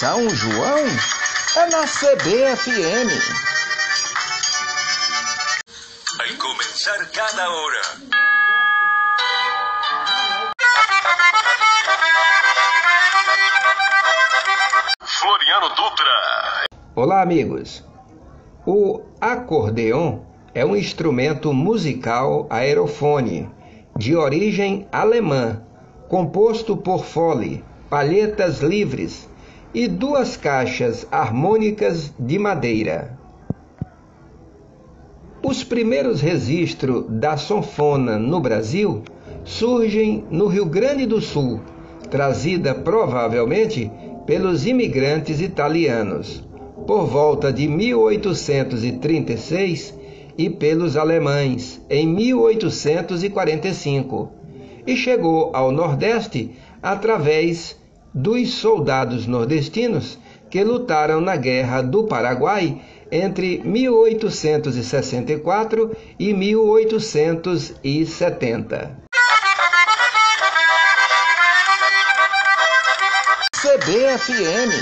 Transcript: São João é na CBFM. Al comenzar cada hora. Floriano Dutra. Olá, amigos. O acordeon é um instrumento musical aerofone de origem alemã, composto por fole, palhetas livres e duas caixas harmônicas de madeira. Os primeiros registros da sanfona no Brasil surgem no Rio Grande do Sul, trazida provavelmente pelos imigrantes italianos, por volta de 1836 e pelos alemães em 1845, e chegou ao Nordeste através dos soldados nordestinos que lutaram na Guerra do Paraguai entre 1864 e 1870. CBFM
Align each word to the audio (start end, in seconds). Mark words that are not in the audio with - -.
São 0.00 0.30
João 0.30 0.78
é 1.58 1.66
na 1.66 1.86
CBFM. 1.86 3.10
Al 6.18 6.36
comenzar 6.38 7.10
cada 7.10 7.50
hora. 7.50 7.82
Floriano 15.04 15.68
Dutra. 15.68 16.66
Olá, 16.96 17.20
amigos. 17.20 17.84
O 18.64 19.02
acordeon 19.20 20.20
é 20.54 20.64
um 20.64 20.74
instrumento 20.74 21.52
musical 21.52 22.46
aerofone 22.48 23.50
de 23.98 24.16
origem 24.16 24.88
alemã, 24.90 25.62
composto 26.08 26.74
por 26.74 27.04
fole, 27.04 27.62
palhetas 27.90 28.60
livres 28.60 29.28
e 29.74 29.86
duas 29.86 30.36
caixas 30.36 31.06
harmônicas 31.10 32.12
de 32.18 32.38
madeira. 32.38 33.18
Os 35.42 35.64
primeiros 35.64 36.20
registros 36.20 37.06
da 37.08 37.34
sanfona 37.36 38.18
no 38.18 38.40
Brasil 38.40 39.02
surgem 39.44 40.24
no 40.30 40.48
Rio 40.48 40.66
Grande 40.66 41.06
do 41.06 41.20
Sul, 41.20 41.60
trazida 42.10 42.74
provavelmente 42.74 43.90
pelos 44.26 44.66
imigrantes 44.66 45.40
italianos, 45.40 46.44
por 46.86 47.06
volta 47.06 47.50
de 47.52 47.66
1836 47.66 49.94
e 50.36 50.50
pelos 50.50 50.96
alemães 50.96 51.80
em 51.88 52.06
1845, 52.06 54.30
e 54.86 54.96
chegou 54.96 55.50
ao 55.54 55.72
Nordeste 55.72 56.52
através 56.82 57.80
dos 58.12 58.54
soldados 58.54 59.26
nordestinos 59.26 60.18
que 60.50 60.64
lutaram 60.64 61.20
na 61.20 61.36
Guerra 61.36 61.82
do 61.82 62.04
Paraguai 62.04 62.80
entre 63.10 63.60
1864 63.64 65.96
e 66.18 66.32
1870. 66.32 68.98
CBFM 73.62 74.72